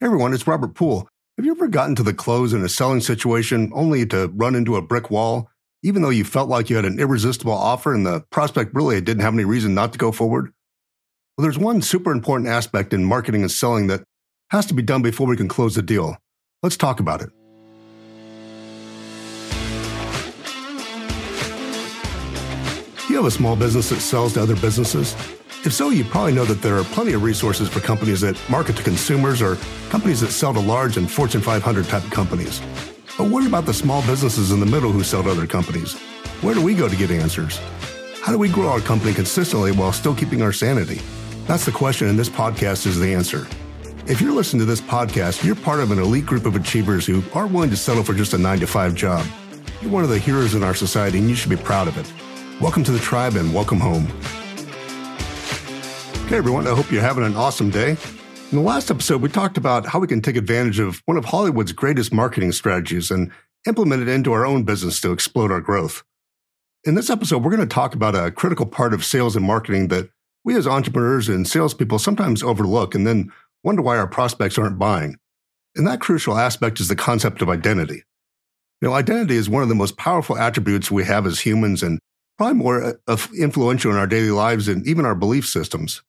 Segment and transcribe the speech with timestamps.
[0.00, 1.08] Hey everyone, it's Robert Poole.
[1.38, 4.74] Have you ever gotten to the close in a selling situation only to run into
[4.74, 5.48] a brick wall,
[5.84, 9.22] even though you felt like you had an irresistible offer and the prospect really didn't
[9.22, 10.52] have any reason not to go forward?
[11.38, 14.02] Well, there's one super important aspect in marketing and selling that
[14.50, 16.16] has to be done before we can close the deal.
[16.60, 17.30] Let's talk about it.
[23.08, 25.14] You have a small business that sells to other businesses?
[25.64, 28.76] If so, you probably know that there are plenty of resources for companies that market
[28.76, 29.56] to consumers or
[29.88, 32.60] companies that sell to large and Fortune 500 type companies.
[33.16, 35.94] But what about the small businesses in the middle who sell to other companies?
[36.42, 37.58] Where do we go to get answers?
[38.20, 41.00] How do we grow our company consistently while still keeping our sanity?
[41.46, 43.46] That's the question, and this podcast is the answer.
[44.06, 47.22] If you're listening to this podcast, you're part of an elite group of achievers who
[47.32, 49.26] aren't willing to settle for just a nine to five job.
[49.80, 52.12] You're one of the heroes in our society, and you should be proud of it.
[52.60, 54.06] Welcome to the tribe and welcome home.
[56.24, 57.98] Okay, everyone, I hope you're having an awesome day.
[58.50, 61.26] In the last episode, we talked about how we can take advantage of one of
[61.26, 63.30] Hollywood's greatest marketing strategies and
[63.68, 66.02] implement it into our own business to explode our growth.
[66.84, 69.88] In this episode, we're going to talk about a critical part of sales and marketing
[69.88, 70.08] that
[70.46, 73.30] we as entrepreneurs and salespeople sometimes overlook and then
[73.62, 75.18] wonder why our prospects aren't buying.
[75.76, 78.02] And that crucial aspect is the concept of identity.
[78.80, 81.98] You know, identity is one of the most powerful attributes we have as humans and
[82.38, 86.00] probably more uh, influential in our daily lives and even our belief systems.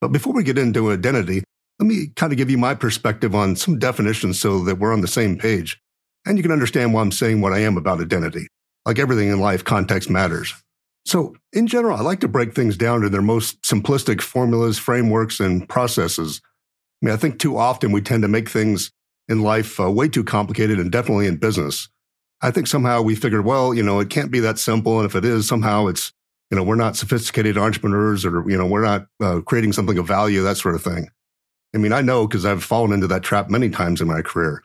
[0.00, 1.44] But before we get into identity,
[1.78, 5.00] let me kind of give you my perspective on some definitions so that we're on
[5.00, 5.80] the same page.
[6.26, 8.46] And you can understand why I'm saying what I am about identity.
[8.84, 10.54] Like everything in life, context matters.
[11.06, 15.40] So, in general, I like to break things down to their most simplistic formulas, frameworks,
[15.40, 16.42] and processes.
[17.02, 18.90] I mean, I think too often we tend to make things
[19.28, 21.88] in life uh, way too complicated and definitely in business.
[22.42, 24.98] I think somehow we figured, well, you know, it can't be that simple.
[24.98, 26.12] And if it is, somehow it's
[26.50, 30.06] you know, we're not sophisticated entrepreneurs or, you know, we're not uh, creating something of
[30.06, 31.08] value, that sort of thing.
[31.74, 34.62] I mean, I know because I've fallen into that trap many times in my career.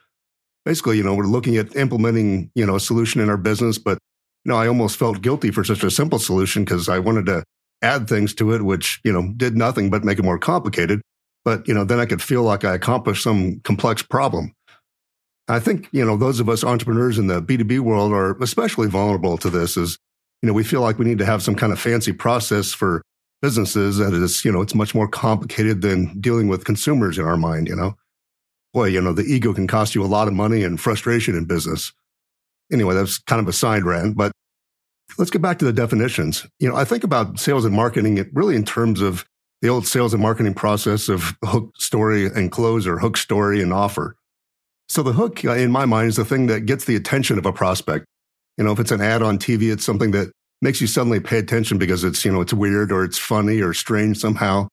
[0.65, 3.99] Basically, you know, we're looking at implementing, you know, a solution in our business, but,
[4.43, 7.43] you know, I almost felt guilty for such a simple solution because I wanted to
[7.83, 11.01] add things to it, which, you know, did nothing but make it more complicated.
[11.43, 14.53] But, you know, then I could feel like I accomplished some complex problem.
[15.47, 19.37] I think, you know, those of us entrepreneurs in the B2B world are especially vulnerable
[19.37, 19.99] to this is
[20.45, 23.01] you know, we feel like we need to have some kind of fancy process for
[23.41, 27.35] businesses that is, you know, it's much more complicated than dealing with consumers in our
[27.35, 27.95] mind, you know.
[28.71, 31.45] Boy, you know, the ego can cost you a lot of money and frustration in
[31.45, 31.93] business.
[32.71, 34.31] Anyway, that's kind of a side rant, but
[35.17, 36.45] let's get back to the definitions.
[36.59, 39.25] You know, I think about sales and marketing really in terms of
[39.63, 43.73] the old sales and marketing process of hook story and close or hook story and
[43.73, 44.15] offer.
[44.89, 47.47] So the hook uh, in my mind is the thing that gets the attention of
[47.47, 48.05] a prospect.
[48.57, 51.37] You know, if it's an ad on TV, it's something that makes you suddenly pay
[51.37, 54.67] attention because it's, you know, it's weird or it's funny or strange somehow.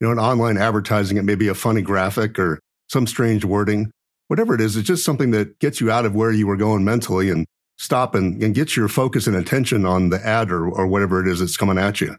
[0.00, 3.90] You know, in online advertising, it may be a funny graphic or some strange wording.
[4.28, 6.84] Whatever it is, it's just something that gets you out of where you were going
[6.84, 7.46] mentally and
[7.78, 11.28] stop and, and gets your focus and attention on the ad or, or whatever it
[11.28, 12.16] is that's coming at you.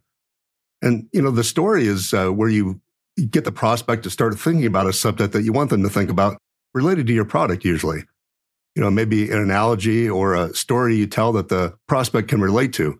[0.81, 2.81] And, you know, the story is uh, where you
[3.29, 6.09] get the prospect to start thinking about a subject that you want them to think
[6.09, 6.37] about
[6.73, 8.03] related to your product usually
[8.75, 12.73] you know, maybe an analogy or a story you tell that the prospect can relate
[12.73, 12.99] to.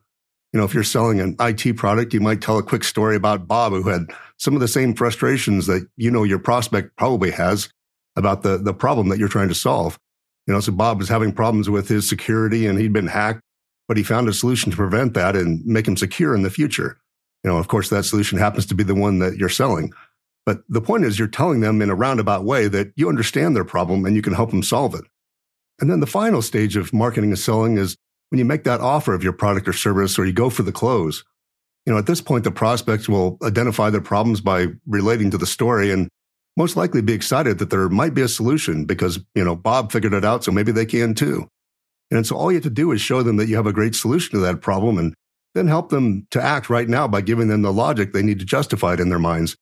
[0.54, 3.48] You know, if you're selling an IT product, you might tell a quick story about
[3.48, 4.06] Bob who had
[4.38, 7.70] some of the same frustrations that you know your prospect probably has
[8.16, 9.98] about the the problem that you're trying to solve.
[10.46, 13.42] You know, so Bob was having problems with his security and he'd been hacked,
[13.88, 16.98] but he found a solution to prevent that and make him secure in the future.
[17.44, 19.92] You know, of course, that solution happens to be the one that you're selling.
[20.46, 23.64] But the point is, you're telling them in a roundabout way that you understand their
[23.64, 25.06] problem and you can help them solve it.
[25.84, 27.98] And then the final stage of marketing and selling is
[28.30, 30.72] when you make that offer of your product or service or you go for the
[30.72, 31.26] close.
[31.86, 35.46] You know, at this point, the prospects will identify their problems by relating to the
[35.46, 36.08] story and
[36.56, 40.14] most likely be excited that there might be a solution because, you know, Bob figured
[40.14, 41.50] it out, so maybe they can too.
[42.12, 43.94] And so all you have to do is show them that you have a great
[43.94, 45.14] solution to that problem and
[45.54, 48.46] then help them to act right now by giving them the logic they need to
[48.46, 49.58] justify it in their minds.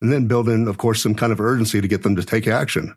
[0.00, 2.46] And then build in, of course, some kind of urgency to get them to take
[2.46, 2.96] action.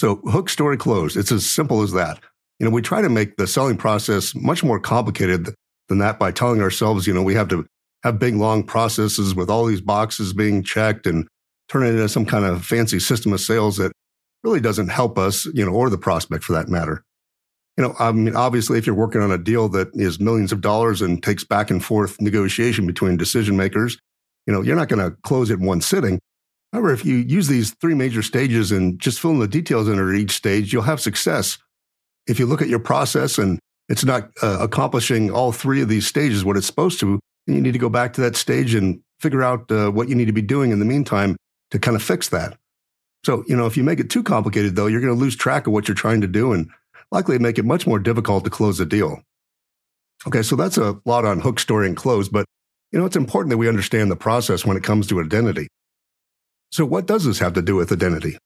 [0.00, 1.18] So hook story closed.
[1.18, 2.20] It's as simple as that.
[2.58, 5.50] You know, we try to make the selling process much more complicated
[5.90, 7.66] than that by telling ourselves, you know, we have to
[8.02, 11.28] have big long processes with all these boxes being checked and
[11.68, 13.92] turn it into some kind of fancy system of sales that
[14.42, 17.02] really doesn't help us, you know, or the prospect for that matter.
[17.76, 20.62] You know, I mean, obviously, if you're working on a deal that is millions of
[20.62, 23.98] dollars and takes back and forth negotiation between decision makers,
[24.46, 26.20] you know, you're not going to close it in one sitting.
[26.72, 30.14] However, if you use these three major stages and just fill in the details under
[30.14, 31.58] each stage, you'll have success.
[32.26, 33.58] If you look at your process and
[33.88, 37.62] it's not uh, accomplishing all three of these stages what it's supposed to, then you
[37.62, 40.32] need to go back to that stage and figure out uh, what you need to
[40.32, 41.36] be doing in the meantime
[41.72, 42.56] to kind of fix that.
[43.24, 45.66] So, you know, if you make it too complicated, though, you're going to lose track
[45.66, 46.70] of what you're trying to do and
[47.10, 49.22] likely make it much more difficult to close a deal.
[50.26, 52.44] Okay, so that's a lot on hook, story, and close, but
[52.92, 55.68] you know, it's important that we understand the process when it comes to identity.
[56.70, 58.38] So, what does this have to do with identity?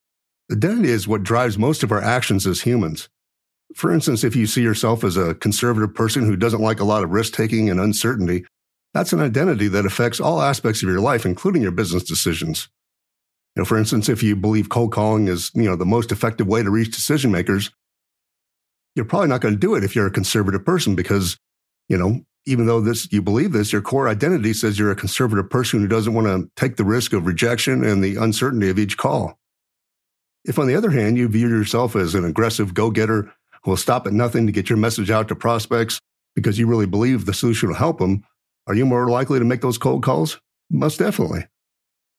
[0.50, 3.08] Identity is what drives most of our actions as humans.
[3.74, 7.02] For instance, if you see yourself as a conservative person who doesn't like a lot
[7.02, 8.44] of risk taking and uncertainty,
[8.92, 12.68] that's an identity that affects all aspects of your life, including your business decisions.
[13.56, 16.46] You know, for instance, if you believe cold calling is, you know, the most effective
[16.46, 17.70] way to reach decision makers,
[18.94, 21.36] you're probably not going to do it if you're a conservative person because,
[21.88, 25.48] you know, even though this you believe this, your core identity says you're a conservative
[25.48, 28.96] person who doesn't want to take the risk of rejection and the uncertainty of each
[28.96, 29.38] call.
[30.44, 33.32] If on the other hand, you view yourself as an aggressive go-getter
[33.62, 35.98] who will stop at nothing to get your message out to prospects
[36.34, 38.24] because you really believe the solution will help them,
[38.66, 40.40] are you more likely to make those cold calls?
[40.70, 41.46] Most definitely.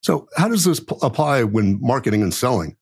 [0.01, 2.77] So how does this p- apply when marketing and selling?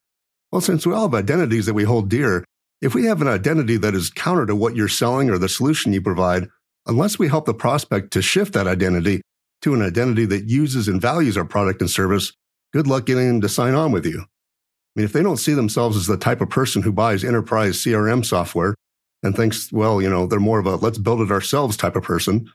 [0.52, 2.44] Well, since we all have identities that we hold dear,
[2.80, 5.92] if we have an identity that is counter to what you're selling or the solution
[5.92, 6.48] you provide,
[6.86, 9.22] unless we help the prospect to shift that identity
[9.62, 12.32] to an identity that uses and values our product and service,
[12.72, 14.20] good luck getting them to sign on with you.
[14.20, 17.78] I mean, if they don't see themselves as the type of person who buys enterprise
[17.78, 18.74] CRM software
[19.22, 22.02] and thinks, well, you know, they're more of a let's build it ourselves type of
[22.02, 22.50] person,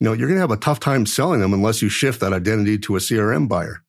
[0.00, 2.32] you know, you're going to have a tough time selling them unless you shift that
[2.32, 3.82] identity to a CRM buyer.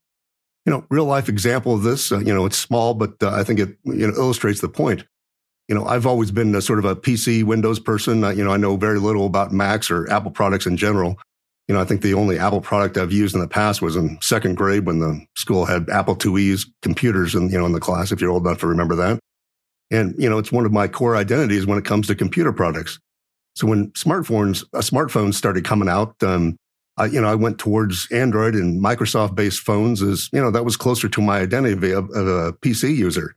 [0.66, 3.44] You know, real life example of this, uh, you know, it's small, but uh, I
[3.44, 5.06] think it you know, illustrates the point
[5.68, 8.24] you know, I've always been a sort of a PC Windows person.
[8.24, 11.18] Uh, you know, I know very little about Macs or Apple products in general.
[11.68, 14.20] You know, I think the only Apple product I've used in the past was in
[14.22, 18.12] second grade when the school had Apple IIe's computers and, you know, in the class,
[18.12, 19.20] if you're old enough to remember that.
[19.90, 23.00] And, you know, it's one of my core identities when it comes to computer products.
[23.56, 26.58] So when smartphones, uh, smartphones started coming out, um,
[26.98, 30.66] I, you know, I went towards Android and Microsoft based phones as, you know, that
[30.66, 33.36] was closer to my identity of, of a PC user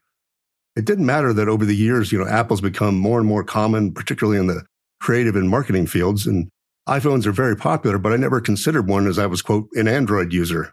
[0.78, 3.92] it didn't matter that over the years, you know, Apple's become more and more common,
[3.92, 4.64] particularly in the
[5.00, 6.25] creative and marketing fields.
[6.25, 6.48] And
[6.88, 10.32] iPhones are very popular, but I never considered one as I was, quote, an Android
[10.32, 10.72] user.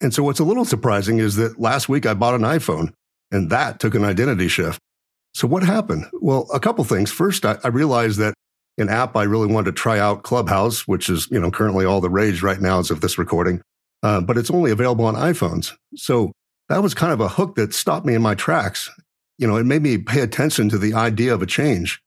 [0.00, 2.92] And so what's a little surprising is that last week I bought an iPhone
[3.32, 4.78] and that took an identity shift.
[5.34, 6.06] So what happened?
[6.12, 7.10] Well, a couple things.
[7.10, 8.34] First, I, I realized that
[8.78, 12.00] an app I really wanted to try out, Clubhouse, which is, you know, currently all
[12.00, 13.60] the rage right now as of this recording,
[14.04, 15.72] uh, but it's only available on iPhones.
[15.96, 16.30] So
[16.68, 18.90] that was kind of a hook that stopped me in my tracks.
[19.38, 22.00] You know, it made me pay attention to the idea of a change.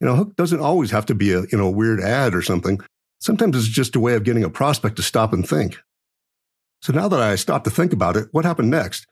[0.00, 2.80] You know, hook doesn't always have to be a, you know, weird ad or something.
[3.20, 5.78] Sometimes it's just a way of getting a prospect to stop and think.
[6.82, 9.06] So now that I stopped to think about it, what happened next?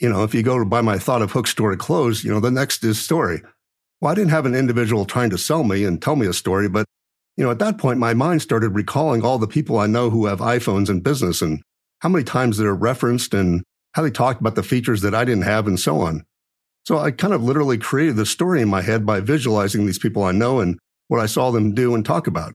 [0.00, 2.50] You know, if you go buy my thought of hook story closed, you know, the
[2.50, 3.42] next is story.
[4.00, 6.68] Well, I didn't have an individual trying to sell me and tell me a story,
[6.68, 6.86] but
[7.36, 10.26] you know, at that point, my mind started recalling all the people I know who
[10.26, 11.62] have iPhones in business and
[12.00, 13.62] how many times they're referenced and
[13.96, 16.22] how they talked about the features that I didn't have and so on.
[16.84, 20.22] So I kind of literally created the story in my head by visualizing these people
[20.22, 20.78] I know and
[21.08, 22.52] what I saw them do and talk about.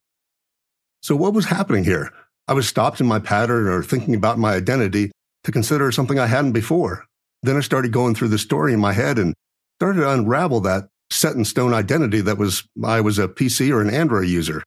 [1.02, 2.12] So what was happening here?
[2.48, 5.12] I was stopped in my pattern or thinking about my identity
[5.44, 7.06] to consider something I hadn't before.
[7.42, 9.34] Then I started going through the story in my head and
[9.80, 13.82] started to unravel that set in stone identity that was I was a PC or
[13.82, 14.62] an Android user.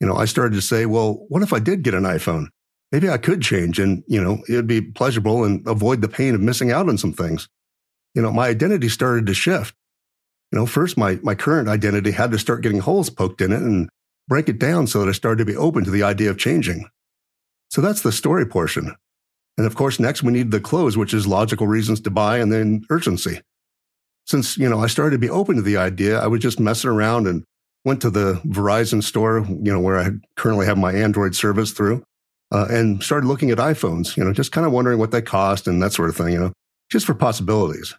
[0.00, 2.48] You know, I started to say, well, what if I did get an iPhone?
[2.92, 6.40] Maybe I could change and, you know, it'd be pleasurable and avoid the pain of
[6.40, 7.48] missing out on some things.
[8.14, 9.74] You know, my identity started to shift.
[10.52, 13.62] You know, first my, my current identity had to start getting holes poked in it
[13.62, 13.88] and
[14.28, 16.86] break it down so that I started to be open to the idea of changing.
[17.70, 18.94] So that's the story portion.
[19.56, 22.52] And of course, next we need the close, which is logical reasons to buy and
[22.52, 23.40] then urgency.
[24.26, 26.90] Since, you know, I started to be open to the idea, I was just messing
[26.90, 27.44] around and
[27.84, 32.04] went to the Verizon store, you know, where I currently have my Android service through
[32.52, 35.66] uh, and started looking at iPhones, you know, just kind of wondering what they cost
[35.66, 36.52] and that sort of thing, you know,
[36.90, 37.94] just for possibilities.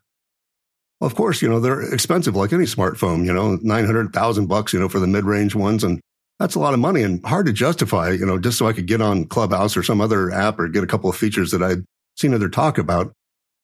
[1.01, 4.79] Well, of course, you know, they're expensive like any smartphone, you know, 900,000 bucks, you
[4.79, 5.83] know, for the mid-range ones.
[5.83, 5.99] And
[6.39, 8.85] that's a lot of money and hard to justify, you know, just so I could
[8.85, 11.83] get on Clubhouse or some other app or get a couple of features that I'd
[12.15, 13.11] seen other talk about.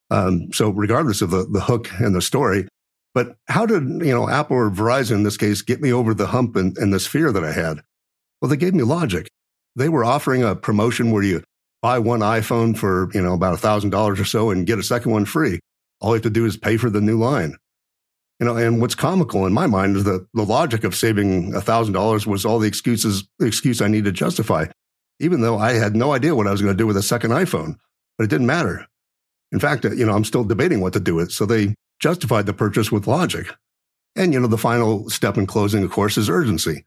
[0.10, 2.67] Um, so regardless of the, the hook and the story,
[3.13, 6.27] but how did, you know, Apple or Verizon in this case get me over the
[6.27, 7.81] hump and, and this fear that I had?
[8.41, 9.27] Well, they gave me logic
[9.76, 11.44] they were offering a promotion where you
[11.82, 14.84] buy one iPhone for, you know, about a thousand dollars or so and get a
[14.84, 15.60] second one free.
[16.02, 17.56] All you have to do is pay for the new line.
[18.40, 21.62] You know, and what's comical in my mind is that the logic of saving a
[21.62, 24.68] thousand dollars was all the excuses, excuse I needed to justify,
[25.20, 27.32] even though I had no idea what I was going to do with a second
[27.32, 27.76] iPhone,
[28.18, 28.86] but it didn't matter.
[29.52, 31.30] In fact, you know, I'm still debating what to do with.
[31.30, 31.32] It.
[31.34, 33.48] So they justified the purchase with logic.
[34.16, 36.86] And, you know, the final step in closing, of course, is urgency.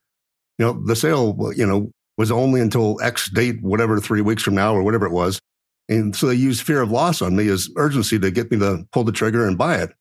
[0.58, 4.54] You know, the sale, you know, was only until X date, whatever, three weeks from
[4.54, 5.38] now or whatever it was.
[5.88, 8.86] And so they used fear of loss on me as urgency to get me to
[8.92, 9.92] pull the trigger and buy it.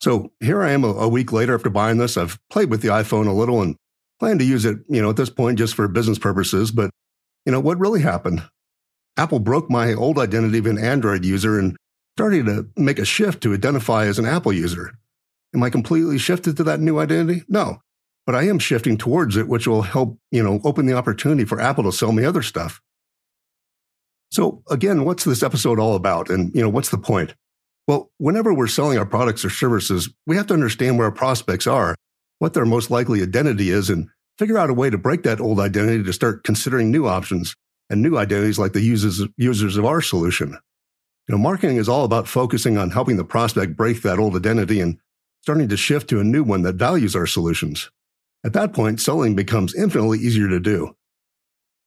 [0.00, 2.16] So here I am a, a week later after buying this.
[2.16, 3.76] I've played with the iPhone a little and
[4.20, 6.70] plan to use it, you know, at this point just for business purposes.
[6.70, 6.90] But,
[7.44, 8.42] you know, what really happened?
[9.16, 11.76] Apple broke my old identity of an Android user and
[12.16, 14.92] started to make a shift to identify as an Apple user.
[15.54, 17.42] Am I completely shifted to that new identity?
[17.48, 17.80] No,
[18.26, 21.60] but I am shifting towards it, which will help, you know, open the opportunity for
[21.60, 22.80] Apple to sell me other stuff.
[24.30, 26.28] So again, what's this episode all about?
[26.28, 27.34] And, you know, what's the point?
[27.86, 31.68] Well, whenever we're selling our products or services, we have to understand where our prospects
[31.68, 31.94] are,
[32.40, 35.60] what their most likely identity is, and figure out a way to break that old
[35.60, 37.54] identity to start considering new options
[37.88, 40.58] and new identities like the users, users of our solution.
[41.28, 44.80] You know, marketing is all about focusing on helping the prospect break that old identity
[44.80, 44.98] and
[45.42, 47.88] starting to shift to a new one that values our solutions.
[48.46, 50.94] At that point, selling becomes infinitely easier to do.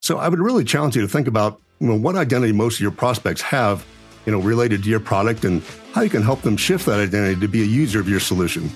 [0.01, 2.81] So I would really challenge you to think about you know, what identity most of
[2.81, 3.85] your prospects have,
[4.25, 5.63] you know, related to your product and
[5.93, 8.69] how you can help them shift that identity to be a user of your solution.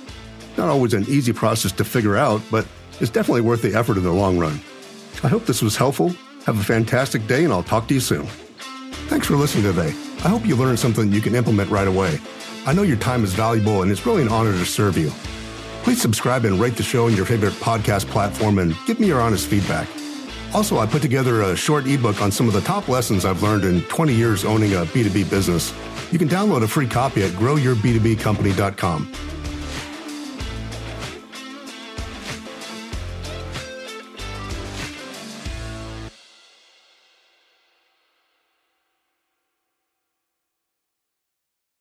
[0.56, 2.66] Not always an easy process to figure out, but
[3.02, 4.62] it's definitely worth the effort in the long run.
[5.22, 6.16] I hope this was helpful.
[6.46, 8.28] Have a fantastic day, and I'll talk to you soon.
[9.08, 9.90] Thanks for listening today.
[10.24, 12.18] I hope you learned something you can implement right away.
[12.66, 15.12] I know your time is valuable, and it's really an honor to serve you.
[15.84, 19.20] Please subscribe and rate the show on your favorite podcast platform and give me your
[19.20, 19.88] honest feedback.
[20.54, 23.66] Also, I put together a short ebook on some of the top lessons I've learned
[23.66, 25.74] in 20 years owning a B2B business.
[26.12, 29.12] You can download a free copy at growyourb2bcompany.com.